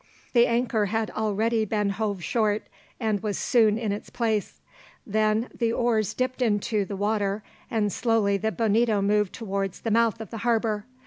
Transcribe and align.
The 0.33 0.47
anchor 0.47 0.87
had 0.87 1.11
already 1.11 1.63
been 1.63 1.91
hove 1.91 2.23
short, 2.23 2.63
and 2.99 3.21
was 3.21 3.37
soon 3.37 3.77
in 3.77 3.91
its 3.91 4.09
place. 4.09 4.59
Then 5.05 5.49
the 5.55 5.71
oars 5.71 6.15
dipped 6.15 6.41
into 6.41 6.85
the 6.85 6.95
water, 6.95 7.43
and 7.69 7.93
slowly 7.93 8.37
the 8.37 8.51
Bonito 8.51 9.03
moved 9.03 9.31
towards 9.33 9.81
the 9.81 9.91
mouth 9.91 10.19
of 10.19 10.31
the 10.31 10.39
harbour. 10.39 10.87